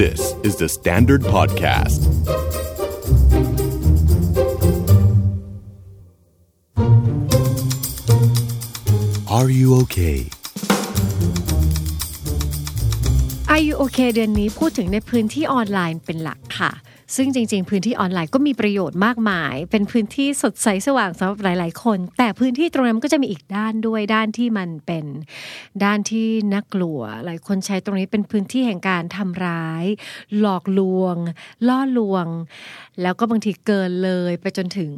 [0.00, 2.00] This is the Standard Podcast.
[9.28, 10.18] Are you okay?
[13.48, 16.70] Are you okay เดือนนี้พูดถึงในพื้นที่ออนไลน์เป็นหลักค่ะ
[17.16, 25.04] ซึ่งจริง ๆ พื้นที่ออนไลน์ก็มีประโยชน์มากมาย เป็นพื้นที่สดใสสว่างสำหรับหลาย ๆ คน แต่พื้นที่ตรงนั้นก็จะมีอีกด้านด้วยด้านที่มันเป็น
[25.84, 29.84] ด้านที่น่ากลัว หลายคนใช้ตรงนี้เป็นพื้นที่แห่งการทำร้าย
[30.38, 31.16] หลอกลวง
[31.68, 32.26] ล่อลวง
[33.02, 34.92] แล้วก็บางทีเกินเลยไปจนถึง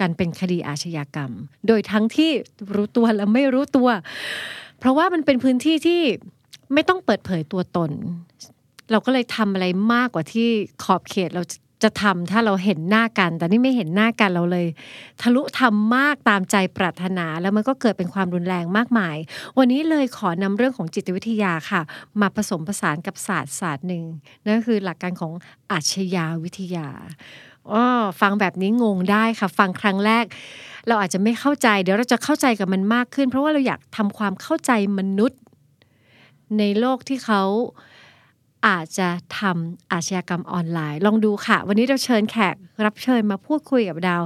[0.00, 1.32] การเป็นคดีอาชญากรรม
[1.66, 2.30] โดยทั้งที่
[2.74, 3.88] รู้ตัวและไม่รู้ตัว
[4.78, 6.00] เพราะว่ามันเป็นพื้นที่ที่
[6.74, 7.90] ไม่ต้องเปิดเผยตัวตน
[8.90, 10.48] เราก็เลยทำอะไรมากกว่าที่
[10.84, 14.66] ขอบเขตเราจะจะทำถ้าเราเห็นหน้ากัน แต่นี่ไม่เห็นหน้ากันเราเลย
[15.20, 19.16] ทะลุทำมากตามใจปรารถนาแล้วมันก็เกิดเป็นความรุนแรงมากมาย
[19.58, 21.82] วันนี้เลยขอนำเรื่องของจิตวิทยาค่ะ
[22.20, 24.04] มาผสมผสานกับศาสตร์ศาสตร์หนึ่ง
[24.44, 25.32] นั่นก็คือหลักการของ
[25.70, 26.88] อาชญาวิทยา
[27.70, 27.84] อ๋อ
[28.20, 30.24] ฟังแบบนี้งงได้ค่ะ ฟังครั้งแรก
[30.88, 35.40] เราอาจจะไม่เข้าใจ เดี๋ยวเราจะเข้าใจกับมันมากขึ้น เพราะว่าเราอยากทำความเข้าใจมนุษย์
[36.58, 37.42] ในโลกที่เขา
[38.66, 44.22] อาจจะทำอาชญากรรมออนไลน์ ลองดูค่ะ วันนี้เราเชิญแขกรับเชิญมาพูดคุยกับดาว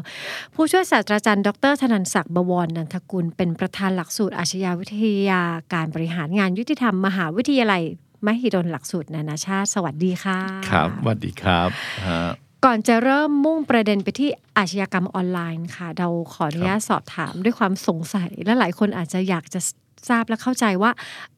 [0.55, 4.97] ผู้ช่วยศาสตราจารย์ ดรธนันศักดิ์บวรนันทกุล เป็นประธานหลักสูตรอาชญาวิท
[5.29, 5.43] ยา
[5.75, 7.83] การบริหารงานยุติธรรมมหาวิทยาลัย
[8.27, 10.39] มหิดลหลักสูตรนานาชาติ สวัสดีค่ะ
[10.71, 11.69] ครับสวัสดีครับ
[12.07, 12.23] ฮะ
[12.65, 19.61] ก่อนจะเริ่มมุ่งประเด็นไปที่อาชญากรรมออนไลน์ค่ะ เราขออนุญาตสอบถามด้วยความสงสัยและหลายคนอาจจะอยากจะ
[20.09, 20.91] ทราบและเข้าใจว่า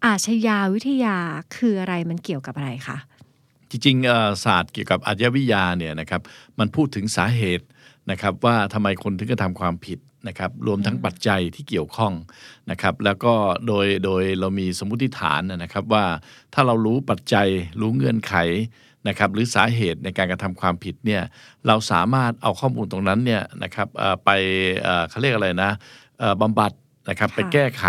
[0.04, 1.16] อาชญาวิทยา
[1.56, 2.98] คืออะไรมันเกี่ยวกับอะไรคะ
[3.70, 6.20] จริงๆศาสตร์เกี่ยวกับอาชญาวิทยาเนี่ยนะครับ
[6.58, 7.66] มันพูดถึงสาเหตุ
[8.10, 9.98] นะครับว่าทำไมคนถึงกระทำความผิด
[10.28, 12.12] นะครับรวมทั้งปัจจัยที่เกี่ยวข้อง
[12.70, 13.34] นะครับแล้วก็
[13.66, 16.04] โดยโดยเรามีสมมุติฐานนะครับว่า
[16.54, 17.48] ถ้าเรารู้ปัจจัย
[17.80, 18.34] รู้เงื่อนไข
[19.08, 21.22] นะครับหรือสาเหตุในการกระทำความผิดเนี่ย
[21.66, 23.88] เราสามารถเอาข้อมูลตรงนั้นเนี่ยนะครับ
[24.24, 24.30] ไป
[24.82, 25.70] เอ่อเขาเรียกอะไรนะ
[26.42, 26.72] บำบัด
[27.08, 27.84] นะครับค่ะไปแก้ไข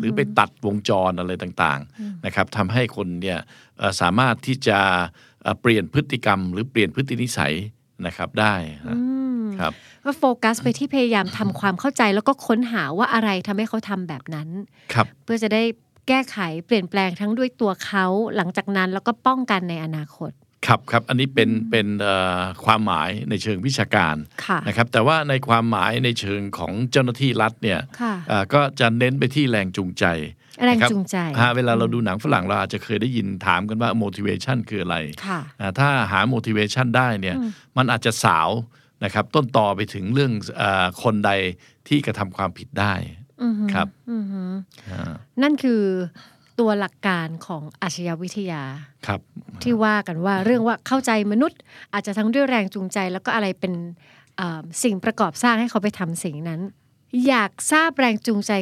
[0.00, 3.38] หรือไปตัดวงจรอะไรต่างๆนะครับทำให้คนเนี่ย
[3.78, 4.78] เอ่อสามารถที่จะ
[5.42, 7.54] เอ่อเปลี่ยนพฤติกรรม หรือเปลี่ยนพฤตินิสัย
[8.06, 8.54] นะครับได้
[8.88, 9.00] นะอื
[9.40, 9.72] มครับ
[10.04, 14.48] ก็โฟกัสไปที่พยายามทำความเข้าใจแล้วก็ค้นหาว่าอะไรทำให้เขาทำแบบนั้น
[14.92, 15.62] ครับเพื่อจะได้
[16.08, 20.32] แก้ไขเปลี่ยนแปลงทั้งด้วยตัวเขาหลังจากนั้นแล้วก็ป้องกันในอนาคต
[20.66, 24.16] ครับครับอันนี้เป็นเป็นเอ่อความหมายในเชิงวิชาการ
[24.46, 30.04] ค่ะนะครับแต่ว่าในความหมายในเชิงของเจ้าหน้าที่รัฐเนี่ยค่ะเอ่อก็จะเน้นไปที่แรงจูงใจ
[30.64, 37.36] แรงนะครับจูงใจฮะเวลาเราดูหนังฝรั่งเราอาจจะเคยได้ยินถามกันว่า motivation คืออะไรค่ะอ่าถ้าหา motivation ได้เนี่ย
[37.76, 38.48] มันอาจจะสาว
[39.04, 41.30] นะครับต้นต่อไปถึงเรื่องเออคนใด
[41.88, 42.94] ที่กระทำความผิดได้
[43.42, 44.50] อือหือครับอือหือ
[44.88, 45.82] อ่านั่นคือ
[46.60, 48.62] ตัวหลักการของอาชญาวิทยา
[49.06, 49.20] ครับ
[49.62, 51.58] ที่ว่ากันว่าเรื่องว่าเข้าใจมนุษย์
[51.92, 53.72] อาจจะทั้งด้วยแรงจูงใจ แล้วก็อะไรเป็น
[54.36, 56.60] เอ่อสิ่งประกอบสร้างให้เขาไปทำสิ่งนั้น
[57.28, 58.52] อยากทราบแรงจูงใจ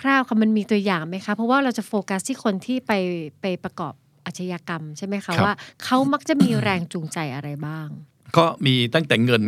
[0.00, 2.92] คร่าวๆค่ะมันมีตัวอย่างไหมคะเพราะว่าเราจะโฟกัสที่คนที่ไป
[3.40, 3.94] ไปประกอบ
[4.26, 5.52] อาชญากรรมใช่ไหมคะว่า
[5.84, 7.88] เขามักจะมีแรงจูงใจอะไรบ้าง
[8.36, 9.42] ก็มีตั้งแต่เงิน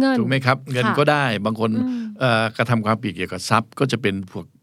[0.00, 4.54] เงินถูกไหมครับ เงินค่ะก็ได้บางคนอืมเอ่อกระทำความผิดเกี่ยวกับทรัพย์ ก็จะเป็นพวกอ่า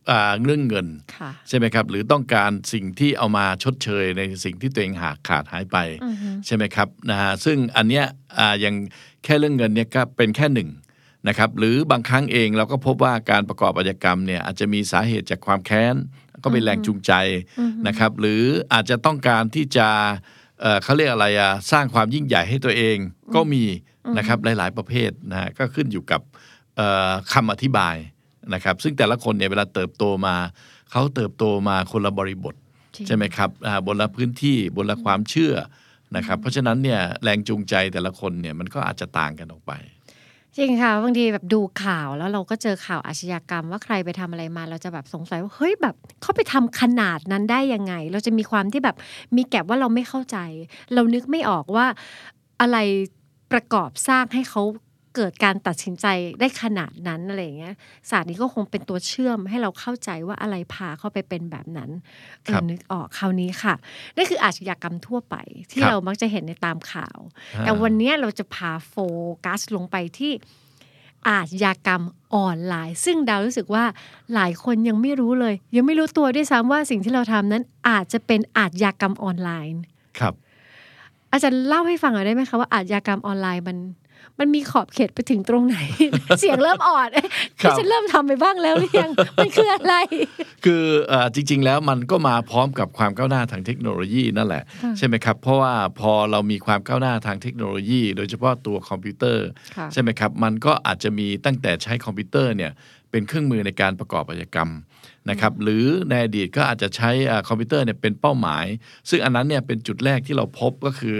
[0.43, 0.87] เรื่องเงิน
[1.17, 8.05] ค่ะใช่ไหมครับ หรือต้องการสิ่งที่เอามาชดเชยในสิ่งที่ตัวเองหาขาดหายไปอือฮึใช่ไหมครับนะฮะซึ่งอันเนี้ย
[8.37, 8.75] อ่ายัง
[9.23, 10.69] แค่เรื่องเงินเนี่ยก็เป็นแค่หนึ่ง
[11.27, 15.95] นะครับหรือบางครั้งเองเราก็พบว่าการประกอบอาชญากรรมเนี่ยอาจจะมีสาเหตุจากความแค้น
[16.43, 17.13] ก็เป็นแรงจูงใจ
[17.87, 18.43] นะครับ หรือ
[18.73, 19.87] อาจจะต้องการที่จะ
[20.61, 22.97] เอ่อเขาเรียกอะไรอะสร้างความยิ่งใหญ่ให้ตัวเอง
[23.35, 23.63] ก็มี
[24.17, 26.21] นะครับหลาย ๆ ประเภทนะฮะก็ขึ้นอยู่กับ
[26.77, 27.95] เอ่อคำอธิบาย
[28.53, 30.35] นะครับซึ่งแต่ละคนเนี่ยเวลาเติบโตมา
[30.91, 32.55] เขาเติบโตมาคนละบริบท
[32.95, 35.53] จริงใช่ไหมครับอ่าบนละพื้นที่บนละความเชื่อ
[36.15, 39.73] นะครับเพราะฉะนั้นเนี่ยแรงจูงใจแต่ละคนเนี่ยมันก็อาจจะต่างกันออกไป
[40.57, 48.97] จริงค่ะบางทีแบบดูข่าวแล้วเราก็เจอข่าวอาชญากรรมว่าใครไปทำอะไรมาเราจะแบบสงสัยว่าเฮ้ยแบบเขาไปทำขนาดนั้นได้ยังไง เราจะมีความที่แบบ
[49.35, 50.37] มีแก็บว่าเราไม่เข้าใจ
[50.93, 51.85] เรานึกไม่ออกว่า
[52.61, 52.77] อะไร
[53.51, 54.61] ประกอบสร้างให้เขา
[55.15, 56.05] เกิดการตัดสินใจ
[56.39, 57.75] ได้ขนาดนั้นอะไรอย่างเงี้ย
[58.09, 61.89] ศาสตร์นี้ก็คงเป็นตัวเชื่อมให้เราเข้าใจว่าอะไรพาเข้าไปเป็นแบบนั้น
[62.43, 63.73] เอครัอบนึกออกคราวนี้ค่ะ
[64.15, 65.35] นั่นคืออาชญากรรมทั่วไป
[65.71, 67.17] ที่ครับเรามักจะเห็นในตามข่าว
[67.55, 68.95] อ่าแต่วันนี้เราจะพาโฟ
[69.45, 70.33] กัสลงไปที่
[71.29, 72.03] อาชญากรรม
[72.35, 73.83] ออนไลน์ ซึ่งดาวรู้สึกว่า
[74.33, 79.81] หลายคนยังไม่รู้เลย ยังไม่รู้ตัวด้วยซ้ำว่าสิ่งที่เราทำนั้นอาจจะเป็นอาชญากรรมออนไลน์
[80.19, 80.33] ครับ
[81.31, 83.77] อาจารย์เล่าให้ฟังหน่อยได้ไหมคะว่าอาชญากรรมออนไลน์มัน
[84.39, 85.77] มันมีขอบเขตไปถึงตรงไหน
[86.39, 87.27] เสียงเริ่มอ่อนเอ๊ะ
[87.61, 89.95] ครับที่ฉันเริ่มทำไปบ้างแล้วหรือยังมันคืออะไร
[90.65, 94.63] คือเอ่อจริง ๆ แล้วมันก็มาพร้อมกับความก้าวหน้าทางเทคโนโลยีนั่นแหละ
[94.97, 99.45] ใช่ไหมครับ เพราะว่าพอเรามีความก้าวหน้าทางเทคโนโลยี โดยเฉพาะตัวคอมพิวเตอร์
[99.77, 102.71] ค่ะใช่ไหมครับ มันก็อาจจะมีตั้งแต่ใช้คอมพิวเตอร์เนี่ย
[103.11, 104.71] เป็นเครื่องมือในการประกอบอาชญากรรม
[105.29, 108.65] นะครับหรือในอดีตก็อาจจะใช้อ่าคอมพิวเตอร์เนี่ยเป็นเป้าหมาย
[109.09, 111.19] ซึ่งอันนั้นเนี่ยเป็นจุดแรกที่เราพบก็คือ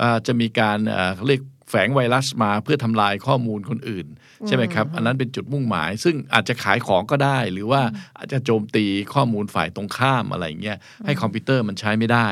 [0.00, 1.42] อาจะมีการอ่าเขาเรียก
[1.74, 4.06] แฝงไวรัสมาเพื่อทำลายข้อมูลคนอื่น
[4.46, 7.82] ใช่ไหมครับ อันนั้นเป็นจุดมุ่งหมาย ซึ่งอาจจะขายของก็ได้ หรือว่า
[8.18, 8.84] อาจจะโจมตี
[9.14, 12.28] ข้อมูลฝ่ายตรงข้ามอะไรอย่างเงี้ยให้คอมพิวเตอร์มันใช้ไม่ได้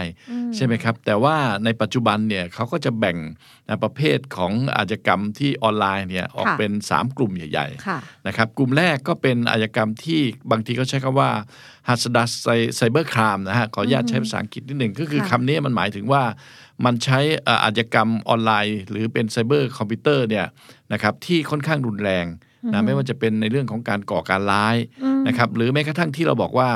[0.56, 3.16] ใช่ไหมครับ แต่ว่าในปัจจุบันเนี่ยเขาก็จะแบ่ง
[3.68, 10.20] นะประเภทของอาชญากรรมที่ออนไลน์เนี่ยออกค่ะเป็น 3 กลุ่มใหญ่ๆค่ะนะครับกลุ่มแรกก็เป็นอาชญากรรมที่
[10.50, 11.30] บางทีเขาใช้คำว่า
[11.88, 12.32] hazardous
[12.78, 16.22] cyber crime นะฮะขออนุญาตใช้ภาษาอังกฤษนิดหนึ่งก็คือค่ะคำนี้มันหมายถึงว่า
[16.84, 20.46] มันใช้เอ่ออาชญากรรมออนไลน์ หรือเป็นไซเบอร์คอมพิวเตอร์เนี่ย
[20.92, 22.26] นะครับที่ค่อนข้างรุนแรง
[22.72, 24.76] นะไม่ว่าจะเป็นในเรื่องของการก่อการร้าย
[25.28, 26.70] นะครับหรือแม้กระทั่งที่เราบอกว่า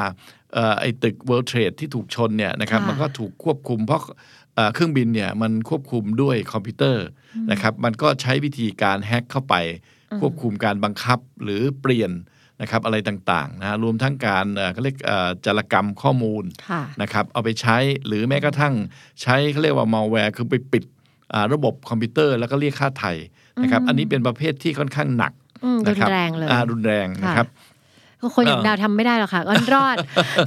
[0.55, 4.03] เอ่อไอ้ตึก World Trade ที่ถูกชนเนี่ยนะครับค่ะมันก็ถูกควบคุมเพราะ
[4.55, 7.05] เอ่อเครื่องบินเนี่ยมันควบคุมด้วยคอมพิวเตอร์
[7.51, 9.55] นะครับมันก็ใช้วิธีการแฮ็กเข้าไป
[10.21, 12.11] ควบคุมการบังคับหรือเปลี่ยน
[12.61, 18.75] นะครับอะไรต่างๆนะฮะรวมทั้งการเอ่อเขาเรียกเอ่อจารกรรมข้อมูลค่ะนะครับเอาไปใช้หรือแม้กระทั่ง
[19.23, 20.85] ใช้เขาเรียกว่า malware คือไปปิด
[21.33, 23.13] อ่าระบบคอมพิวเตอร์แล้วก็เรียกค่าไถ่
[23.63, 25.33] นะครับอันนี้เป็นประเภทที่ค่อนข้างหนัก
[25.65, 27.47] อืมรุนะนครับแรงเลยอ่ารุนแรงนะครับ
[28.35, 29.97] คนอย่างเออดาวทำไม่ได้หรอกค่ะอ้อนรอด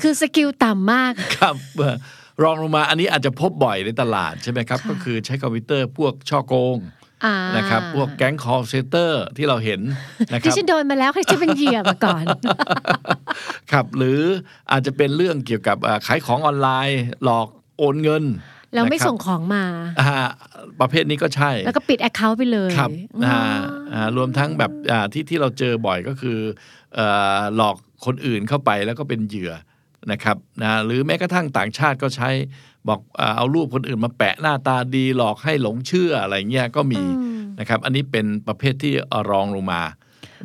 [0.04, 1.96] คือ skill ต่ำมากครับเอ่อ
[2.44, 7.07] รองลงมาอันนี้อาจจะพบบ่อยในตลาดใช่ไหมครับ ก็คือใช้คอมพิวเตอร์พวกฉ้อโกงอ่า
[7.58, 9.82] นะครับพวกแก๊ง call center ที่เราเห็น
[10.32, 12.24] นะคที่รับฉันโดนมาแล้วค่ะฉันเป็นเหยื่อมาก่อน
[13.72, 14.22] ครับหรือ
[14.72, 17.48] อาจจะเป็นเรื่องเกี่ยวกับอ่าขายของออนไลน์หลอก
[17.78, 18.24] โอนเงิน
[18.74, 19.66] แล้วไม่นะครับส่งของมา
[20.00, 20.10] อ่า
[20.80, 23.40] ประเภทนี้ก็ใช่ แล้วก็ปิดแอคเคาท์ไปเลย ครับอ๋ออ่า
[23.94, 26.38] อ่ารวมทั้งแบบอ่าที่ที่เราเจอบ่อยก็คือ
[26.96, 27.76] เอ่อหลอก
[28.06, 29.54] คนอื่นเข้าไปแล้วก็เป็นเหยื่อ
[30.12, 32.30] นะครับนะหรือแม้กระทั่งต่างชาติก็ใช้
[32.90, 37.02] บอกอ่าเอารูปคนอื่นมาแปะหน้าตาดีหลอกให้หลงเชื่ออะไรเงี้ยก็มี
[37.60, 38.94] นะครับ อันนี้เป็นประเภทที่
[39.30, 39.82] รองลงมา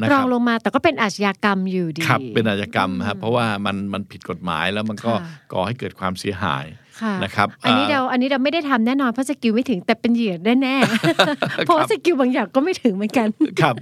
[0.00, 6.64] นะรคอรังบลงมาแต่ก็เป็นอาชญากรรมอยู่ดีครับเป็นอาชญากรรมครับเพราะว่ามันมันผิดกฎหมายแล้วมันก็ค่ะก่อให้เกิดความเสียหาย
[7.00, 13.28] ค่ะนะครับอันนี้อ่าเราอันนี้เราไม่ได้ทำแน่นอนเพราะ skill ไม่ถึงแต่เป็นเหยื่อแน่ๆเพราะว่า skill บางอย่างก็ไม่ถึงเหมือนกัน
[13.62, 13.76] ครับ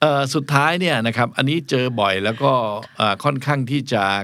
[0.00, 2.52] เอ่อสุดท้ายเนี่ยนะครับอันนี้เจอบ่อยแล้วก็
[2.98, 4.22] เอ่อค่อนข้างที่จะเอ่อ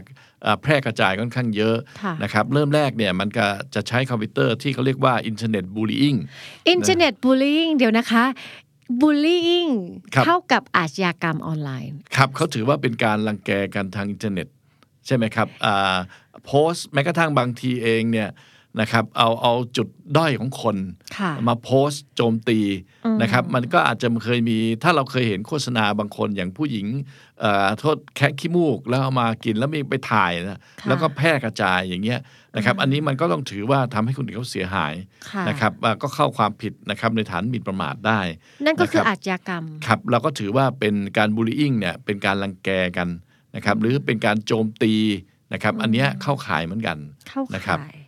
[0.62, 6.14] แพร่กระจายค่อนข้างเยอะค่ะนะครับเริ่มแรกเนี่ยมันก็จะใช้คอมพิวเตอร์ที่เขาเรียกว่าอินเทอร์เน็ตบูล i ิ g
[6.70, 8.24] อินเทอร์เน็ตบูลลี่เดี๋ยวนะคะ
[9.00, 9.44] บูลลี่
[10.14, 14.46] ครับเท่ากับอาชญากรรมออนไลน์ ครับเขาถือว่าเป็นการรังแกกันทางอินเทอร์เน็ต
[15.06, 15.96] ใช่ไหมครับอ่า
[16.44, 18.28] โพสต์แม้กระทั่งบางทีเองเนี่ย
[18.80, 20.76] นะครับเอาเอาจุดด้อยของคน
[21.18, 22.60] ค่ะมาโพสต์โจมตี
[23.22, 26.86] นะครับ มันก็อาจจะเคยมีถ้าเราเคยเห็นโฆษณาบางคนอย่างผู้หญิง
[27.40, 32.20] เอ่อโทษแคะขี้มูกแล้วเอามากินแล้วมีไปถ่ายนะค่ะแล้วก็แพร่กระจายอย่างเงี้ย
[32.56, 34.94] นะครับ อันนี้มันก็ต้องถือว่าทำให้คนอื่นเขาเสียหาย
[35.30, 38.20] ค่ะนะครับอ่าก็เข้าความผิดนะครับในฐานหมิ่นประมาทได้
[38.64, 43.08] นั่นก็คือนะครับอาชญากรรมครับเราก็ถือว่าเป็นการบูล i ิ g เนี่ยเป็นการรังแกกัน
[43.56, 44.94] นะครับ หรือเป็นการโจมตี
[45.52, 46.98] นะครับ อันเนี้ยเข้าข่ายเหมือนกัน
[47.28, 48.07] เข้านะครับข่ายฮ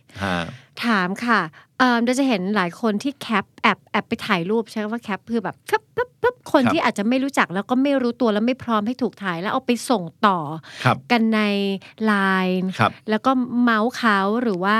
[0.85, 1.39] ถามค่ะ
[1.79, 10.39] เอ่อเราจะเห็นหลายคนที่แคปแอบแอบไปถ่ายรูปใช้คำว่าแคปคือแบบปึ๊บปึ๊บปึ๊บคนครับที่อาจจะไม่รู้จักแล้วก็ไม่รู้ตัวแล้วไม่พร้อมให้ถูกถ่ายแล้วเอาไปส่งต่อ
[10.85, 11.39] ครับกันใน
[12.05, 12.13] ไล
[12.45, 13.31] น์ครับแล้วก็
[13.61, 14.79] เมาส์เขาหรือว่า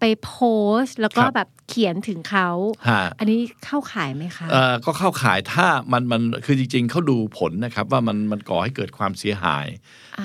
[0.00, 0.34] ไปโพ
[0.80, 2.48] สต์แล้วก็ครับแบบเขียนถึงเขา
[2.88, 9.66] ฮะอันนี้เข้าข่ายไหมคะเอ่อก็เข้าข่ายถ้ามันมันคือจริง ๆเขาดูผลนะครับว่ามันมันก่อให้เกิดความเสียหาย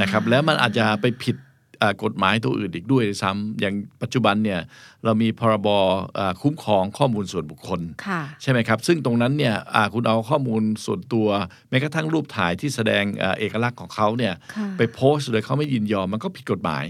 [0.02, 1.50] นะครับ แล้วมันอาจจะไปผิดเอ่อ
[2.04, 4.60] กฎหมายตัวอื่นอีกด้วยซ้ำอย่างปัจจุบันเนี่ย
[5.04, 5.68] เรามีพรบ
[6.16, 11.28] เอ่อคุ้มครองข้อมูลส่วนบุคคลค่ะใช่ไหมครับ ซึ่งตรงนั้นเนี่ยอ่าคุณเอาข้อมูลส่วนตัว
[11.70, 16.86] แม้กระทั่งรูปถ่ายที่แสดงเอ่อเอกลักษณ์ของเขาเนี่ยค่ะไปโพสต์โดยเขาไม่ยินยอมมันก็ผิดกฎหมาย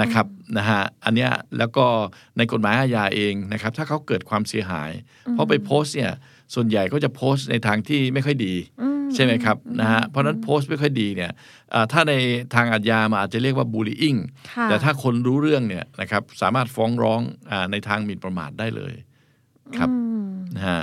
[0.00, 0.26] นะครับ
[0.56, 1.84] นะฮะอันเนี้ยแล้วก็
[2.36, 4.90] ในกฎหมายอาญาเองนะครับ ถ้าเขาเกิดความเสียหาย
[5.32, 6.12] เพราะไปโพสต์เนี่ย
[6.54, 8.54] ส่วนใหญ่ก็จะโพสต์ในทางที่ไม่ค่อยดี
[9.14, 11.32] ใช่ไหมครับนะฮะเพราะฉะนั้นโพสต์ไม่ค่อยดีเนี่ย
[11.74, 12.12] อ่าถ้าใน
[12.54, 14.16] ทางอาญามาอาจจะเรียกว่าบูล i ิ g
[14.52, 17.20] ค่ะแต่ถ้าคนรู้เรื่องเนี่ยนะครับสามารถฟ้องร้อง
[17.50, 18.92] อาในทางหมิ่นประมาทได้เลย
[19.76, 19.88] ครับ
[20.56, 20.82] นะฮะ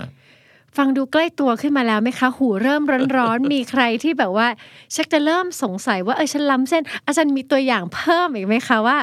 [0.78, 2.82] ฟังดูใกล้ตัวขึ้นมาแล้วไหมคะ หูเริ่ม
[3.18, 4.48] ร้อนๆ มีใครที่แบบว่า
[4.96, 8.98] ชักจะเริ่มสงสัยว่าเออฉันล้ำเส้น อาจารย์มีตัวอย่างเพิ่มอีกไหมคะว่า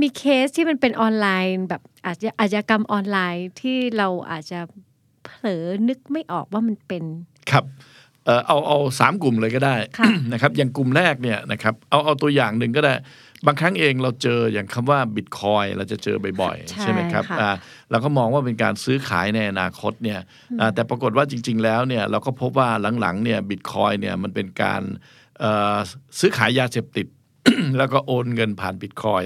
[0.00, 4.60] มีเคสที่มันเป็นออนไลน์แบบอาชญาอาชญากรรมออนไลน์ที่เราอาจจะ
[5.24, 7.04] เผลอนึกไม่ออกว่ามันเป็น
[7.50, 7.64] ครับ
[8.26, 12.94] เอ่อเอาเอาสามกลุ่มเลยก็ได้ค่ะนะครับอย่างกลุ่มแรกเนี่ยนะครับเอาเอาตัวอย่างหนึ่งก็ได้
[13.46, 17.54] บางครั้งเองเราเจออย่างคำว่าบิตคอยเราจะเจอบ่อยๆ ใช่ใช่ไหมครับค่ะอ่า
[17.90, 20.20] เราก็มองว่าเป็นการซื้อขายในอนาคตเนี่ย
[20.60, 22.68] อ่าแต่ปรากฏว่าจริง ๆ แล้วเนี่ยเราก็พบว่า
[23.00, 24.82] หลังๆเนี่ยบิตคอยเนี่ยมันเป็นการ
[25.40, 25.76] เอ่อ
[26.20, 27.06] ซื้อขายยาเสพติด
[27.78, 29.22] แล้วก็โอนเงินผ่านบิตคอย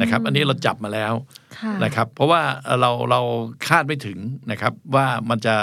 [0.00, 1.12] นะครับ อันนี้เราจับมาแล้ว
[1.58, 2.42] ค่ะนะครับ เพราะว่า
[2.80, 3.20] เราเรา
[3.68, 4.18] คาดไม่ถึง
[4.50, 5.54] นะครับ ว่ามันจะ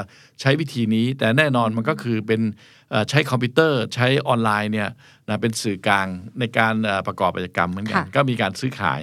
[0.41, 2.41] ใช้วิธีนี้ แต่แน่นอนมันก็คือเป็น
[2.89, 4.89] เอ่อใช้คอมพิวเตอร์ใช้ออนไลน์เนี่ย
[5.27, 6.07] นะเป็นสื่อกลาง
[6.39, 9.01] ในการเอ่อประกอบกิจกรรมเหมือนกันค่ะก็มีการซื้อขาย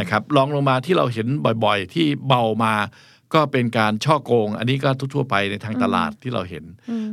[0.00, 1.26] นะครับลองลงมาที่เราเห็น
[1.64, 2.74] บ่อยๆ ที่เบามา
[3.34, 6.64] ก็เป็นการช่อโกง อันนี้ก็ทั่วๆไปในทางตลาดที่เราเห็น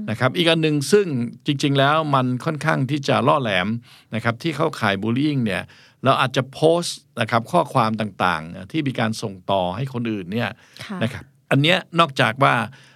[0.09, 1.05] นะครับ อีกอันหนึ่งซึ่ง
[1.45, 3.67] จริง ๆ แล้วมันค่อนข้างที่จะล่อแหลม
[4.15, 5.63] นะครับที่เข้าข่ายบูลลี่เนี่ย
[6.03, 10.49] เราอาจจะโพสต์นะครับข้อความต่างๆ ที่มีการส่งต่อให้คนอื่นเนี่ย
[10.83, 12.53] ค่ะนะครับอันเนี้ยนอกจากว่า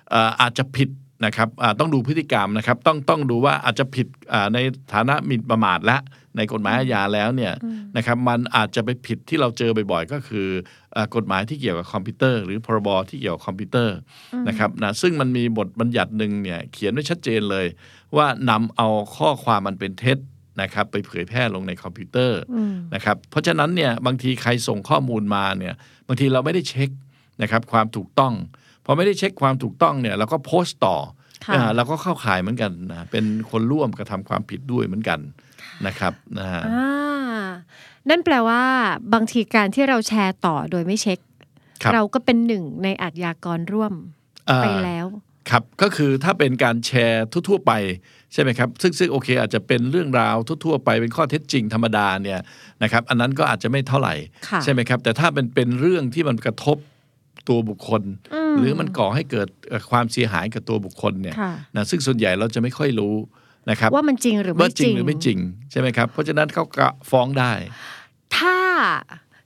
[0.10, 0.90] เอ่ออาจจะผิด
[1.26, 4.58] นะครับอ่าต้องดูพฤติกรรมนะครับต้องต้องดูว่าอาจจะผิดอ่าใน
[4.94, 5.98] ฐานะหมิ่นประมาทและ
[6.38, 7.54] ในกฎหมายอาญาแล้วเนี่ย
[7.98, 10.48] นะครับมันอาจจะไปผิดที่เราเจอบ่อยๆ ก็คือ
[10.94, 13.98] เอ่อกฎหมายที่เกี่ยวกับคอมพิวเตอร์ หรือพรบที่เกี่ยวกับคอมพิวเตอร์
[14.48, 17.66] นะครับนะซึ่งมันมีบทบัญญัติหนึ่งเนี่ยเขียนไว้ชัดเจนเลย
[18.16, 20.18] ว่านำเอาข้อความมันเป็นเท็จ
[20.62, 22.40] นะครับไปเผยแพร่ลงในคอมพิวเตอร์
[22.96, 25.76] นะครับเพราะฉะนั้นเนี่ยบางทีใครส่งข้อมูลมาเนี่ย
[26.08, 26.90] บางทีเราไม่ได้เช็ค
[27.42, 28.34] นะครับความถูกต้อง
[28.88, 30.96] พอไม่ได้เช็คความถูกต้องเนี่ยเราก็โพสต์ต่อ
[31.46, 35.20] ค่ะอ่าเราก็เข้าข่ายเหมือนกันนะเป็นคนร่วมกระทำความผิดด้วยเหมือนกัน
[35.88, 37.46] นะครับนะฮะอ่า
[38.10, 38.64] นั่นแปลว่า
[39.14, 41.20] บางทีการที่เราแชร์ต่อโดยไม่เช็ค
[41.84, 43.94] ครับเราก็เป็นหนึ่งในอาชญากรร่วม
[44.50, 45.08] อ่าไปแล้ว
[45.50, 47.72] ครับก็คือถ้าเป็นการแชร์ทั่ว ๆ ไป
[48.34, 52.40] ใช่ไหมครับซึ่งซึ่งโอเค อาจจะเป็นเรื่องราวทั่ว ๆ ไปเป็นข้อเท็จจริงธรรมดาเนี่ย
[52.84, 54.16] นะครับอันนั้นก็อาจจะไม่เท่าไหร่
[54.50, 56.78] ค่ะใช่ไหมครับแต่ถ้าเป็นเป็นเรื่องที่มันกระทบ
[57.48, 58.02] ตัวบุคคล
[58.60, 63.16] หรือมันก่อให้เกิดเอ่อความเสียหายกับตัวบุคคลเนี่ยค่ะนะซึ่งส่วนใหญ่เราจะไม่ค่อยรู้
[63.70, 65.38] นะครับว่ามันจริงหรือว่าไม่จจริริงงหรือไม่จริง
[65.72, 67.52] ใช่ไหมครับ เพราะฉะนั้นเขาก็ฟ้องได้
[68.38, 68.58] ถ้า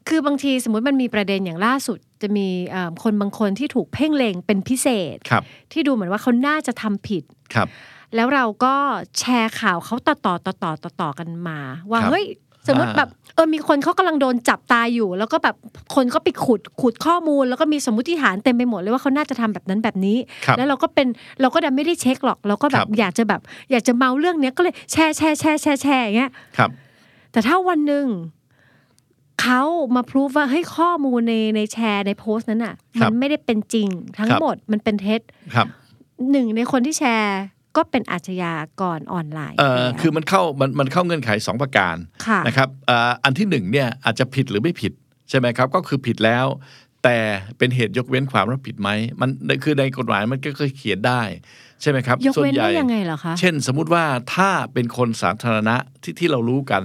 [0.10, 7.24] คือบางทีสมมุติมันมีประเด็นอย่างล่าสุดจะมีเอ่อคนบางคนที่ถูกเพ่งเล็งเป็นพิเศษครับที่ดูเหมือนว่าเขาน่าจะทำผิด
[7.56, 7.68] ครับ
[8.16, 8.76] แล้วเราก็
[9.20, 12.26] แชร์ข่าวเขาต่อต่อต่อต่อต่อต่อกันมา ว่าครับเฮ้ย
[12.68, 15.56] สมมติอ่าแบบเออมีคนเขากำลังโดนจับตายอยู่ แล้วก็แบบ
[15.96, 21.08] คนก็ไปขุดขุดข้อมูล แล้วก็มีสมมติฐานเต็มไปหมดเลยว่าเขาน่าจะทำแบบนั้นแบบนี้ครับแล้วเราก็เป็น
[21.42, 26.70] เราก็ดันไม่ได้เช็คหรอก เราก็แบครับบอยากจะแบบ อยากจะเมาเรื่องเนี้ยก็เลยแชร์แชร์แชร์แชร์แชร์อย่างเงี้ยครับ
[27.32, 28.06] แต่ถ้าวันหนึ่ง
[29.42, 29.62] เขา
[29.96, 35.22] มาพรูฟว่าเฮ้ยข้อมูลในในแชร์ในโพสต์นั้นอะครัมับนไม่ได้เป็นจริงทั้งครับหมดมันเป็นเท็จ
[35.56, 35.68] ครับ
[36.32, 37.40] หนึ่งในคนที่แชร์
[37.78, 44.94] ก็เป็นอาชญากรออนไลน์เอ่อแล้วคือมันเข้ามันมันเข้าเงื่อนไขสองประการค่ะนะครับเอ่ออันที่หนึ่งเนี่ยอาจจะผิดหรือไม่ผิด
[45.30, 46.46] ใช่ไหมครับ ก็คือผิดแล้ว
[47.04, 47.18] แต่
[47.58, 48.90] เป็นเหตุยกเว้นความรับผิดไหม
[49.22, 49.30] มัน
[49.64, 51.22] คือในกฎหมายมันก็เคยเขียนได้
[51.82, 54.04] ใช่ไหมครับยกส่วเว้นนใหญ่ได้ยังไงเหรอคะเช่น สมมุติว่า
[54.36, 56.84] ถ้าเป็นคนสาธารณะที่ที่เรารู้กัน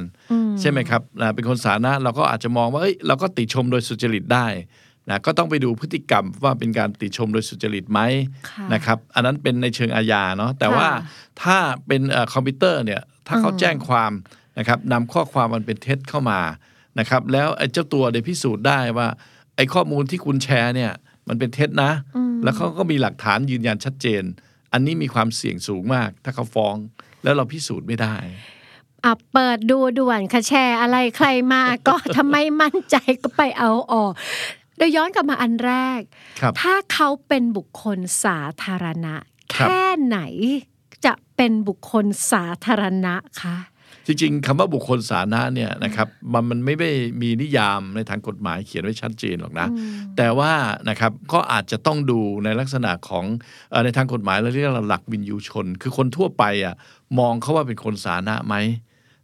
[0.61, 4.47] ใช่ไหมครับนะเป็นคนสาธารณะเราก็อาจจะมองว่าเอ้ยเราก็ติชมโดยสุจริตได้
[5.11, 8.01] นะก็ต้องไปดูพฤติกรรมว่าเป็นการติชมโดยสุจริตไหม
[8.49, 10.89] ค่ะนะครับอันนั้นเป็นในเชิงอาญาเนาะแต่ค่ะว่า
[11.43, 14.13] ถ้าเป็นเอ่อคอมพิวเตอร์เนี่ยถ้าเขาแจ้งความ
[14.59, 16.41] นะครับนำข้อความมันเป็นเท็จเข้ามา
[16.99, 19.09] นะครับแล้วไอ้เจ้าตัวได้พิสูจน์ได้ว่า
[19.57, 20.93] ไอ้ข้อมูลที่คุณแชร์เนี่ย
[21.29, 21.93] มันเป็นเท็จนะ
[22.43, 24.23] แล้วเขาก็มีหลักฐานยืนยันชัดเจน
[24.73, 26.75] อันนี้มีความเสี่ยงสูงมาก ถ้าเขาฟ้อง
[27.23, 28.17] แล้วเราพิสูจน์ไม่ได้
[29.05, 34.13] อะเปิดดูด่วนค่ะแชร์อะไรใครมาก็ทำไมมั่นใจก็ไปเอาออก
[34.77, 36.01] เดี๋ยวย้อนกลับมาอันแรก
[36.41, 39.15] ครับถ้าเขาเป็นบุคคลสาธารณะ
[39.55, 40.19] ครับแค่ไหน
[41.07, 43.57] จะเป็นบุคคลสาธารณะคะ
[44.07, 46.91] จริงๆคำว่าบุคคลสาธารณะเนี่ยนะครับมันมันไม่ได้
[47.23, 49.69] มีนิยามในทางกฎหมายเขียนไว้ชัดเจนหรอกนะ
[50.17, 50.53] แต่ว่า
[50.89, 53.25] นะครับก็อาจจะต้องดูในลักษณะของ
[53.71, 56.75] เอ่อในทางกฎหมายเราเรียกว่าหลักวินยูชน คือคนทั่วไปอะ
[57.19, 58.55] มองเขาว่าเป็นคนสาธารณะไหม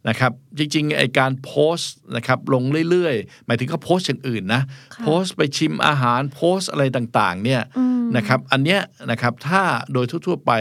[0.09, 4.61] นะครับจริงๆไอการโพสต์นะครับลงเรื่อยๆ หมายถึงเขาโพสต์อย่างอื่นนะ
[5.03, 7.61] โพสต์ไปชิมอาหารโพสต์อะไรต่างๆเนี่ย
[8.17, 8.81] นะครับอันเนี้ย
[9.11, 9.61] นะครับถ้า
[9.93, 10.51] โดยทั่วๆไป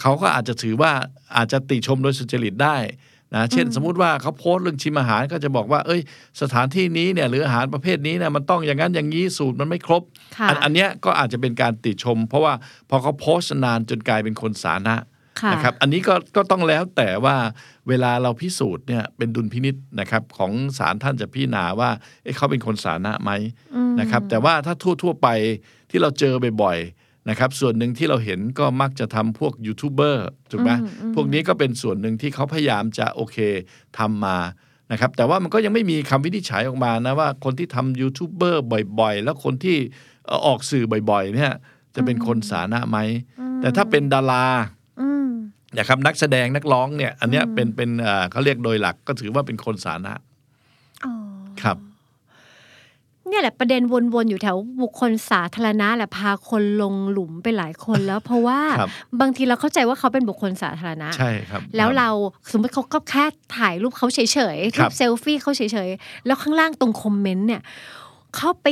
[0.00, 0.92] เขาก็อาจจะถือว่า
[1.36, 2.76] อาจจะติชมโดยสุจริตได้
[3.34, 6.00] นะเช่นสมมุติว่าเขาโพสต์เรื่องชิมอาหารก็จะบอกว่า เอ้ย
[6.40, 10.02] สถานที่นี้เนี่ยหรืออาหารประเภทนี้เนี่ยมันต้องอย่างนั้นอย่างนี้สูตรมันไม่ครบ
[10.36, 12.54] ค่ะอันอันเนี้ยก็อาจจะเป็นการติชม เพราะว่า
[12.90, 15.06] พอเขาโพสต์นานจนกลายเป็นคนสาธารณะค่ะ
[15.52, 17.36] นะครับอันนี้ก็ก็ต้องแล้วแต่ว่า
[17.88, 21.90] เวลาเราพิสูจน์เนี่ยเป็นดุลพินิษนะครับของศาลท่านจะพิจารณาว่า
[22.22, 23.30] เอ๊ะเขาเป็นคนสาธารณะไหม
[24.00, 25.28] นะครับแต่ว่าถ้าทั่วทั่ว ๆ ไป
[25.90, 30.70] ที่เราเจอบ่อยๆนะครับส่วนหนึ่งที่เราเห็นก็มักจะทำพวกยูทูบเบอร์ถูกไหม
[31.14, 33.36] พวกนี้ก็เป็นส่วนหนึ่งที่เขาพยายามจะโอเค
[33.98, 34.38] ทำมา
[34.92, 38.62] นะครับแต่ว่ามันก็ยังไม่มีคำวินิจฉัยออกมานะว่าคนที่ทำยูทูบเบอร์
[39.00, 39.76] บ่อยๆ แล้วคนที่
[40.26, 41.52] เอ่อออกสื่อบ่อยๆเนี่ย
[41.94, 42.98] จะเป็นคนสาธารณะไหม
[43.60, 44.46] แต่ถ้าเป็นดารา
[45.78, 50.14] นะครับนักแสดงนักร้องเนี่ย อันเนี้ยเป็นเป็นเอ่อเขาเรียกโดยหลักก็ถือว่าเป็นคนสาธารณะ
[51.04, 51.12] อ๋อ
[51.62, 51.78] ครับ
[53.28, 53.82] เนี่ยแหละประเด็น
[54.14, 62.08] วนๆอยู่แถวบุคคลสาธารณะแหละพาคนลงหลุมไปหลายคนแล้ว เพราะว่าครับบางทีเราเข้าใจว่าเขาเป็นบุคคลสาธารณะใช่ครับ แล้วครับเรา
[62.50, 63.24] สมมติเขาก็แค่
[63.56, 64.20] ถ่ายรูปเขาเฉ
[64.56, 67.62] ยๆครัรูบปเซลฟี่เขาเฉยๆแล้วข้างล่างตรงคอมเมนต์เนี่ย
[68.36, 68.66] เข้าไป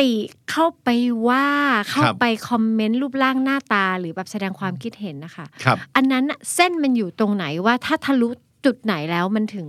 [0.00, 0.12] ติ
[0.50, 0.88] เข้าไป
[1.28, 1.46] ว่า
[1.90, 8.28] เข้าไปคอมเมนต์รูปร่างหน้าตาหรือแบบแสดงความคิดเห็นนะคะครับอันนั้นน่ะเส้นมันอยู่ตรงไหนว่าถ้าทะลุ
[8.64, 9.66] จุดไหนแล้วมันถึง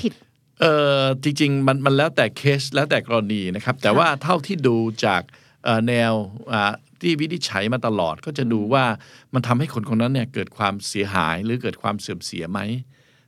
[0.00, 0.12] ผิด
[0.60, 0.64] เอ
[1.00, 5.22] อจริงๆมันมันแล้วแต่เคสแล้วแต่กรณีนะครับ แต่ว่าเท่าที่ดูจาก
[5.64, 6.12] เอ่อแนว
[6.52, 8.84] อ่าที่วินิจฉัยมาตลอดก็จะดูว่า
[9.34, 12.60] มันทำให้คนคนนั้นเนี่ยเกิดความเสียหายหรือเกิดความเสื่อมเสียไหม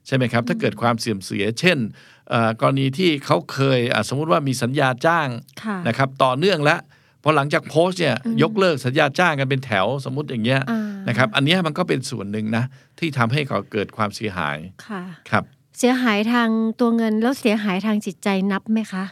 [0.07, 2.16] ใช่ไหมครับ ถ้าเกิดความเสื่อมเสีย เช่นเอ่อ
[2.61, 5.29] กรณีที่เขาเคยอะสมมุติว่ามีสัญญาจ้าง
[5.65, 6.81] ค่ะนะครับต่อเนื่องแล้ว
[7.23, 12.65] พอหลังจากโพสต์เนี่ยยกเลิกสัญญาจ้างกันเป็นแถวสมมติอย่างเงี้ยอ่านะครับอันเนี้ยมันก็เป็นส่วนหนึ่งนะ
[12.99, 14.57] ที่ทำให้เขาเกิดความเสียหาย
[14.87, 15.45] ค่ะครับ
[15.79, 19.05] เสียหายทางตัวเงินแล้วเสียหายทางจิตใจนับไหมคะ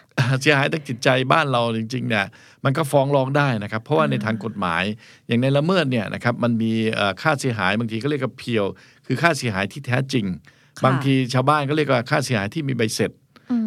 [0.43, 2.27] เสียหายทางจิตใจบ้านเราจริงๆเนี่ย
[2.65, 4.83] มันก็ฟ้องร้องได้นะครับ เพราะว่าในทางกฎหมาย
[5.27, 8.65] อย่างในละเมิดเนี่ยนะครับมันมีเอ่อค่าเสียหายบางทีก็เรียกว่าเพียว
[9.07, 10.54] คือค่าเสียหายที่แท้จริงค่ะ
[10.85, 13.11] บางทีชาวบ้านก็เรียกว่าค่าเสียหายที่มีใบเสร็จ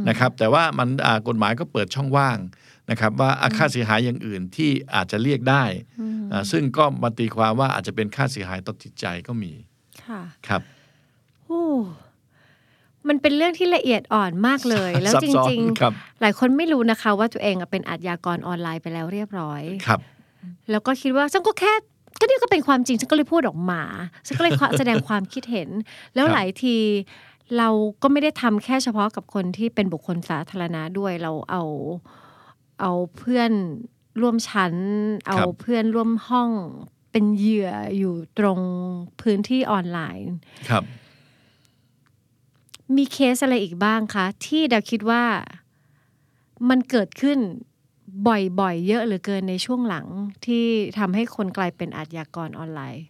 [0.09, 2.37] นะครับ แต่ว่ามันอ่ากฎหมายก็เปิดช่องว่าง
[2.91, 5.63] นะครับ ว่าอะค่าเสียหายอย่างอื่นที่อาจจะเรียกได้
[6.31, 9.53] อ่าซึ่งก็มาตีความว่าอาจจะเป็นค่าเสียหายต่อจิตใจก็มี
[10.05, 10.61] ค่ะครับ
[11.45, 11.63] โอ้
[13.07, 19.99] มันเป็นเรื่องที่ละเอียดอ่อนมากเลย แล้วซับจซ้อนริงครับๆหลายคนไม่รู้นะคะ ว่าตัวเองอะเป็นอาชญากรออนไลน์ไปแล้วเรียบร้อยครับ
[20.71, 21.73] แล้วก็คิดว่าฉันก็แค่
[22.19, 23.81] ก็นี่ก็เป็นความจริงฉันก็เลยพูดออกมา
[24.25, 25.69] ฉันก็เลยแสดงความคิดเห็น
[26.15, 26.77] แล้วครับหลายที
[27.57, 27.69] เรา
[28.01, 31.63] ก็ไม่ได้ทำแค่เฉพาะกับคนที่เป็นบุคคลสาธารณะด้วยเราเอา
[32.81, 33.51] เอาเพื่อน
[34.21, 34.73] ร่วมชั้น
[35.27, 36.51] เอาเพื่อนร่วมห้อง
[37.11, 38.59] เป็นเหยื่ออยู่ตรง
[39.21, 40.31] พื้นที่ออนไลน์
[40.69, 40.83] ครับ
[42.95, 45.23] มีเคสอะไรอีกบ้างคะ ที่เดาคิดว่า
[46.69, 47.39] มันเกิดขึ้น
[48.27, 50.05] บ่อยๆ เยอะเหลือเกินในช่วงหลัง
[50.45, 50.65] ที่
[50.99, 53.05] ทำให้คนกลายเป็นอาชญากรออนไลน์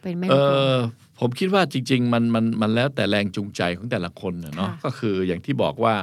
[0.00, 0.40] เป็นไหม่เอรู้
[0.74, 0.76] อ
[1.20, 5.94] ผมคิดว่าจริง ๆ มันมันมันแล้วแต่แรงจูงใจของแต่ละคนน่ะเนาะค่ะก็คืออย่างที่บอกว่า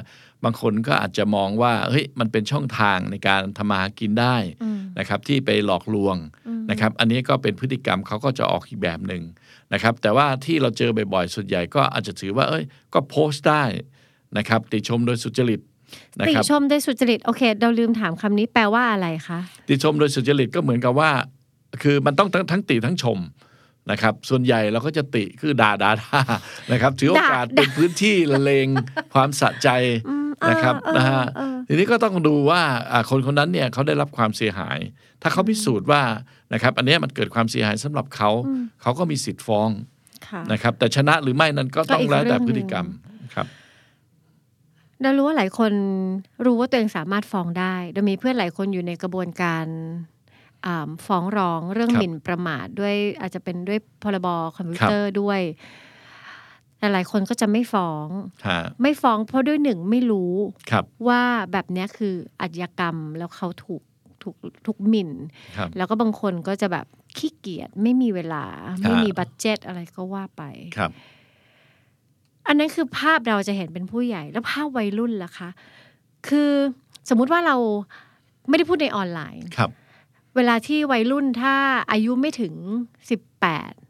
[0.44, 4.36] บางคนก็อาจจะมองว่าเฮ้ยมันเป็นช่องทางในการทำมาหากินได้
[5.00, 6.16] นะครับที่ไปหลอกลวง
[6.72, 9.24] นะครับอันนี้ก็เป็นพฤติกรรมเขาก็จะออกอีกแบบหนึ่ง
[9.74, 13.64] นะครับแต่ว่าที่เราเจอบ่อยๆส่วนใหญ่ก็อาจจะถือว่าเอ้ยก็โพสต์ได้
[14.38, 15.68] นะครับติชมโดยสุจริตนะ
[16.28, 21.12] ติครับชมได้สุจริตโอเค เราลืมถามคำนี้แปลว่าอะไรคะติชมโดยสุจริตก็เหมือนกับว่า
[21.84, 23.20] คือมันต้องทั้งทั้งติทั้งชม
[23.92, 26.20] นะครับ ส่วนใหญ่เราก็จะติคือด่าด่าด่า
[26.72, 28.68] นะครับ ถือโอกาสด่าเป็นพื้นที่ละเลง
[29.14, 29.70] ความสะใจ
[30.50, 34.78] นะครับเออนะฮะเออทีนี้ก็ต้องดูว่าอ่าคนคนนั้นเนี่ยเขาได้รับความเสียหาย
[35.22, 36.02] ถ้าเขาพิสูจน์ว่า
[36.54, 38.30] นะครับ อันเนี้ยมันเกิดความเสียหายสำหรับเขา
[38.82, 39.70] เขาก็มีสิทธิ์ฟ้อง
[40.28, 43.07] ค่ะนะครับแต่ชนะหรือไม่นั้นก็ต้องก็อีกแล้วแต่เรื่องหนึ่งพฤติกรรมครับ
[45.02, 45.72] เรารู้ว่าหลายคน
[46.46, 49.66] รู้ว่าตัวเองสามารถฟ้องได้โดยมีเพื่อนหลายคนอยู่ในกระบวนการ
[50.66, 55.42] อ่าฟ้องร้องเรื่องครับหมิ่นประมาทด้วยอาจจะเป็นด้วยพรบคอมพิวเตอร์ด้วย
[56.80, 58.08] แต่หลายคนก็จะไม่ฟ้อง
[58.48, 60.34] ฮะไม่ฟ้องเพราะด้วยหนึ่งไม่รู้
[60.72, 63.82] ครับว่าแบบเนี้ยคืออาชญากรรมแล้วเขาถูก
[64.24, 65.12] ถูกถูกหมิ่น
[65.58, 66.86] ครับแล้วก็บางคนก็จะแบบ
[67.18, 68.46] ขี้เกียจไม่มีเวลา
[68.82, 70.44] ไม่มีบัตเจ็ตอะไรก็ว่าไป
[70.78, 70.92] ครับ
[72.48, 75.50] อันนั้นคือภาพเราจะเห็นเป็นผู้ใหญ่แล้วภาพวัยรุ่นล่ะคะ
[76.28, 76.52] คือ
[77.10, 77.56] สมมุติว่าเรา
[78.50, 79.70] ไม่ได้พูดในออนไลน์ครับ
[80.36, 81.56] เวลาที่วัยรุ่นถ้า
[81.92, 82.54] อายุไม่ถึง
[83.10, 83.87] สิบแปดเ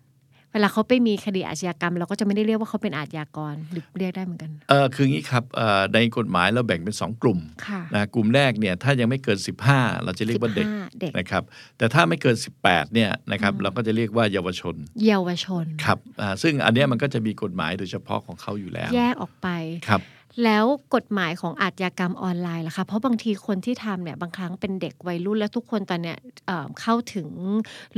[0.57, 9.37] วลาเขาไปมีคดีอาชญากรรม เราก็จะไม่ได้เรียกว่าเขาเป็นอาชญากรหรือเรียกได้เหมือนกันเออคืองี้ครับเอ่อในกฎหมายเราแบ่งเป็นสองกลุ่มค่ะนะกลุ่มแรกเนี่ยถ้ายังไม่เกิน
[9.71, 11.43] 15 เราจะเรียกว่าเด็ก15เด็กนะครับ
[11.77, 14.75] แต่ถ้าไม่เกิน 18เนี่ยนะครับเราก็จะเรียกว่าเยาวชน
[15.07, 19.47] เยาวชนครับอ่าซึ่งอันเนี้ยมันก็จะมีกฎหมายโดยเฉพาะของเขาอยู่แล้ว แยกออกไป
[19.89, 20.01] ครับ
[20.43, 27.29] แล้วกฎหมายของอาชญากรรมออนไลน์ล่ะคะ เพราะบางทีคนที่ทำเนี่ยบางครั้งเป็นเด็กวัยรุ่นและทุกคนตอนเนี้ยเอ่อเข้าถึง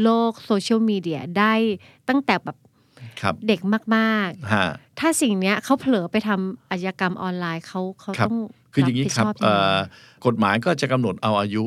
[0.03, 1.53] โลกโซเชียลมีเดียได้
[2.09, 2.57] ตั้งแต่แบบ
[3.21, 3.59] ครับเด็ก
[3.95, 8.37] มากฮะๆถ้าสิ่งเนี้ยเขาเผลอไปทำอาชญากรรมออนไลน์เขาเขาครับต้อง
[8.73, 9.75] คืออย่างนี้นี้ครับเอ่อ
[10.25, 11.63] กฎหมายก็จะกำหนดเอาอายุ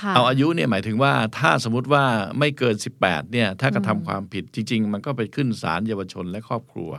[0.00, 2.04] ค่ะเอาอายุเนี่ยหมายถึงว่าถ้าสมมติว่า
[2.38, 6.90] ไม่เกิน 18เนี่ยถ้ากระทำความผิดจริง ๆ มันก็ไปขึ้นศาลเยาวชนและครอบครัว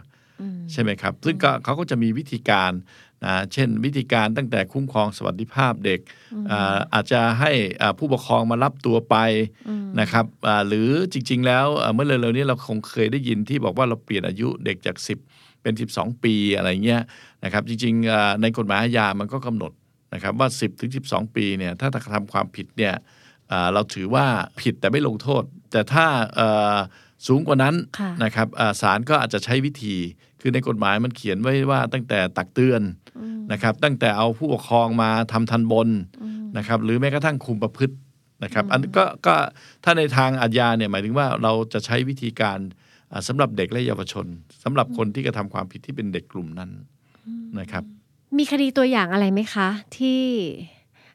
[0.72, 2.72] ใช่ไหมครับ ซึ่งก็เขาก็จะมีวิธีการ
[3.26, 6.00] นะเช่นวิธีการตั้งแต่คุ้มครองสวัสดิภาพเด็ก
[6.52, 7.52] อ่าอาจจะให้
[7.82, 9.16] อ่าผู้ปกครองมารับตัวไป
[10.00, 14.96] นะครับอ่าหรือจริง ๆ แล้วอ่าเมื่อเร็วๆนี้เราคงเคยได้ยินที่บอกว่าเราเปลี่ยนอายุเด็กจาก
[15.30, 17.02] 10 เป็น 12 ปีอะไรเงี้ย
[17.44, 19.72] นะครับจริงๆอ่าในกฎหมายอาญามันก็กำหนด
[20.14, 22.94] นะครับว่า 10ถึง12 ปีเนี่ยถ้าทำความผิดเนี่ย
[23.52, 24.26] อ่าเราถือว่า
[24.62, 26.78] ผิดแต่ไม่ลงโทษ แต่ถ้าเอ่อ
[27.28, 29.96] สูงกว่านั้นค่ะนะครับอ่าศาลก็อาจจะใช้วิธี
[30.42, 32.82] คือในกฎหมายมันเขียนไว้ว่าตั้งแต่ตักเตือน
[33.52, 35.90] นะครับ ตั้งแต่เอาผู้ปกครองมาทำทันบน
[36.58, 37.96] นะครับ หรือแม้กระทั่งคุมประพฤติ
[38.44, 39.34] นะครับ อันก็ก็
[39.84, 42.60] ถ้าในทางอาญาเนี่ยหมายถึงว่าเราจะใช้วิธีการ
[43.12, 44.26] อ่าสำหรับเด็กและเยาวชน
[44.64, 46.72] สำหรับคนที่กระทำความผิดที่เป็นเด็กกลุ่มนั้น
[47.60, 47.84] นะครับ
[48.38, 50.22] มีคดีตัวอย่างอะไรไหมคะ ที่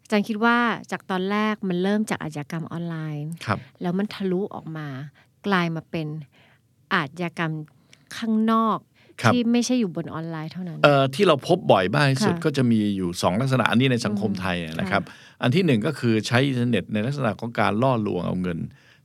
[0.03, 0.59] อาจารย์คิดว่า
[0.91, 4.89] จากตอนแรกมันเริ่มจากอาชญากรรมออนไลน์ครับแล้วมันทะลุออกมา
[5.47, 6.09] กลายมาเป็น
[6.95, 7.53] อาชญากรรม
[8.17, 8.96] ข้างนอกครับ
[9.35, 15.03] ที่ไม่ใช่อยู่บนออนไลน์เท่านั้นเอ่อที่เราพบบ่อยมากที่สุดค่ะก็จะมีอยู่ 2 ลักษณะอันนี้ในสังคมไทยนะครับ
[15.43, 18.59] อันที่หนึ่งก็คือใช้อินเทอร์เน็ตในลักษณะของการล่อลวงเอาเงิน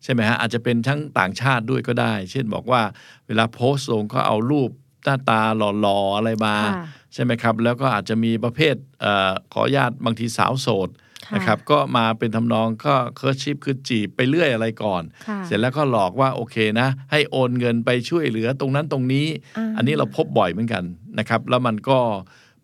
[0.04, 2.82] ใช่ไหมฮะอาจจะเป็นทั้งต่างชาติด้วยก็ได้ เช่นบอกว่า
[3.28, 4.69] เวลาโพสต์ลงก็เอารูป
[5.04, 5.41] หน้าตา
[5.82, 6.74] หล่อๆอะไรมาค่ะ
[7.13, 11.02] ใช่ไหมครับ แล้วก็อาจจะมีประเภทเอ่อขออนุญาตบางทีสาวโสดค่ะ
[11.36, 20.84] นะครับก็มาเป็นทำนองก็เคิร์ชชิปคือจีบไปเรื่อยอะไรก่อนค่ะเสร็จแล้วก็หลอกว่าโอเคนะ ให้โอนเงินไปช่วยเหลือตรงนั้นตรงนี้อ่าอันนี้เราพบบ่อยเหมือนกัน
[21.20, 21.98] นะครับแล้วมันก็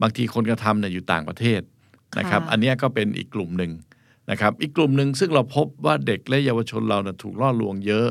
[0.01, 1.61] บางทีคนกระทำเนี่ยอยู่ต่างประเทศ
[2.19, 3.71] นะครับค่ะอันเนี้ยก็เป็นอีกกลุ่มหนึ่ง
[4.31, 8.07] นะครับอีกกลุ่มหนึ่งซึ่งเราพบว่าเด็กและเยาวชนเราเนี่ยถูกล่อลวงเยอะ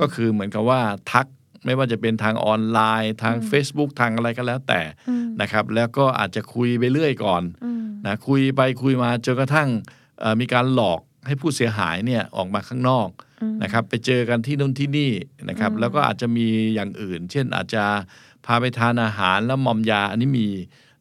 [0.00, 0.80] ก็คือเหมือนกับว่า
[1.12, 1.26] ทัก
[1.64, 4.80] ไม่ว่าจะเป็นทางออนไลน์ ทาง Facebook ทางอะไรก็แล้วแต่
[5.40, 9.98] นะครับ แล้วก็อาจจะคุยไปเรื่อยก่อนอืมนะคุยไปคุยมาจนกระทั่งเอ่อ
[10.40, 13.08] มีการหลอกให้ผู้เสียหายเนี่ยออกมาข้างนอก
[13.62, 15.12] นะครับไปเจอกันที่นู่นที่นี่
[15.48, 17.84] นะครับแล้วก็อาจจะมีอย่างอื่น เช่นอาจจะ
[18.46, 20.48] พาไปทานอาหารแล้วมอมยาอันนี้มี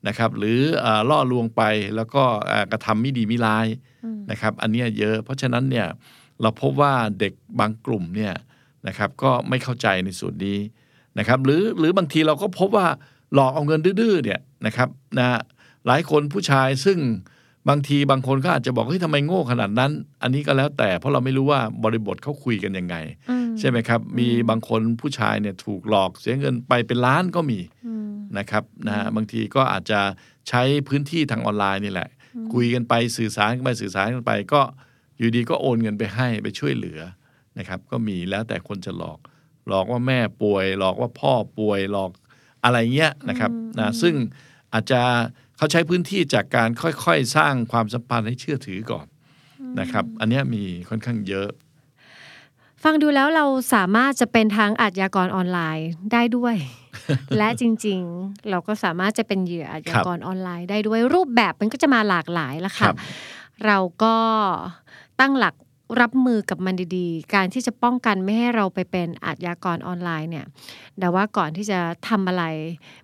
[0.07, 1.61] นะครับหรือเอ่อล่อลวงไป
[1.95, 3.67] แล้วก็เอ่อกระทำไม่ดีไม่ร้าย
[4.31, 5.87] นะครับอันเนี้ยเยอะ เพราะฉะนั้นเนี่ย
[6.41, 8.33] เราพบว่าเด็กบางกลุ่มเนี่ย
[8.87, 10.59] นะครับก็ไม่เข้าใจในส่วนนี้
[11.19, 12.87] นะครับหรือหรือบางทีเราก็พบว่า
[13.33, 15.27] หลอกเอาเงินดื้อๆเนี่ยนะครับนะ
[15.87, 16.97] หลายคนผู้ชายซึ่ง
[17.69, 19.91] บางทีบางคนก็อาจจะบอกเฮ้ยทำไมโง่ขนาดนั้น
[20.21, 22.95] อันนี้ก็แล้วแต่เพราะเราไม่รู้ว่าบริบทเขาคุยกันยังไง
[23.29, 29.99] อืมใช่ไหมครับ มีบางคนผู้ชายเนี่ยถูกหลอกเสียเงินไปเป็นล้านก็มีอืมนะครับนะฮะบางทีก็อาจจะ
[30.49, 32.09] ใช้พื้นที่ทางออนไลน์นี่แหละ
[32.53, 34.61] คุยกันไปสื่อสารกันไปสื่อสารกันไป ก็
[35.17, 36.99] อยู่ดีก็โอนเงินไปให้ไปช่วยเหลือ
[37.57, 39.19] นะครับก็มีแล้วแต่คนจะหลอก
[39.67, 42.11] หลอกว่าแม่ป่วย หลอกว่าพ่อป่วยหลอก
[42.63, 44.15] อะไรเงี้ยนะครับนะซึ่ง
[44.73, 45.01] อาจจะ
[45.59, 49.05] เขาใช้พื้นที่จากการค่อยๆ สร้างความสัมพันธ์ให้เชื่อถือก่อน
[49.79, 51.49] นะครับ อันเนี้ยมีค่อนข้างเยอะ
[52.83, 56.55] ฟังดูแล้วเราสามารถจะเป็นทั้งอาชญากรออนไลน์ได้ด้วย
[57.37, 62.95] และจริงๆ เราก็สามารถจะเป็นเหยื่ออาชญากรออนไลน์ได้ด้วยรูปแบบมันก็จะมาหลากหลายละครัค่ะบ
[63.65, 64.15] เราก็
[65.19, 65.55] ตั้งหลัก
[66.01, 70.45] รับมือกับมันดีๆ การที่จะป้องกันไม่ให้เราไปเป็นอาชญากรออนไลน์เนี่ย
[70.99, 72.43] แต่ว่าก่อนที่จะทำอะไร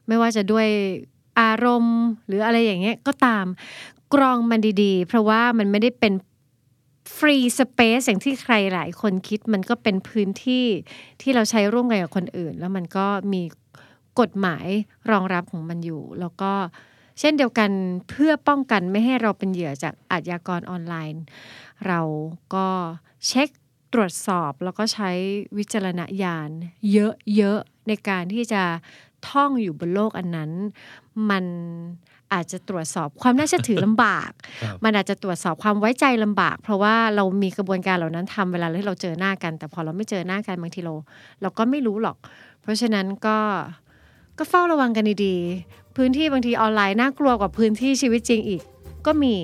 [0.07, 0.67] ไม่ว่าจะด้วย
[1.39, 3.45] อารมณ์ หรืออะไรอย่างเงี้ยก็ตาม
[4.13, 6.13] กรองมันดีๆ เพราะว่ามันไม่ได้เป็น
[7.17, 10.65] ฟรีสเปซอย่างที่ใครหลายคนคิดมันก็เป็นพื้นที่
[11.21, 13.41] ที่เราใช้ร่วมกันกับคนอื่น แล้วมันก็มี
[14.19, 14.67] กฎหมาย
[15.11, 16.51] รองรับของมันอยู่ แล้วก็
[17.19, 17.71] เช่นเดียวกัน
[18.09, 21.23] เพื่อป้องกันไม่ให้เราเป็นเหยื่อจากอาชญากรออนไลน์
[21.87, 22.01] เรา
[22.55, 22.67] ก็
[23.27, 23.49] เช็ค
[23.93, 25.11] ตรวจสอบแล้วก็ใช้
[25.57, 26.49] วิจารณญาณ
[27.35, 28.63] เยอะๆในการที่จะ
[29.29, 30.51] ท่องอยู่บนโลกอันนั้น
[31.29, 31.45] มัน
[32.33, 34.31] อาจจะตรวจสอบความน่าเชื่อถือลำบาก
[34.83, 40.93] มันอาจจะตรวจสอบความไว้ใจลำบาก เพราะว่าเรามีกระบวนการเหล่านั้นทำเวลาที่เราเจอหน้ากัน แต่พอเราไม่เจอหน้ากันบางทีเรา
[41.41, 42.17] เราก็ไม่รู้หรอก
[42.61, 43.37] เพราะฉะนั้นก็
[44.37, 48.61] ก็เฝ้าระวังกันดีๆ พื้นที่บางทีออนไลน์น่ากลัวกว่าพื้นที่ชีวิตจริงอีก
[49.05, 49.35] ก็มี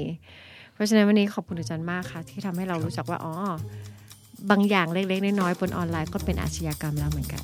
[0.73, 3.33] เพราะฉะนั้นวันนี้ขอบคุณอาจารย์มากค่ะ ที่ทำให้เรารู้จักว่าอ๋อ
[4.49, 7.43] บางอย่างเล็กๆน้อยๆบนออนไลน์ก็เป็นอาชญากรรมแล้วเหมือนกัน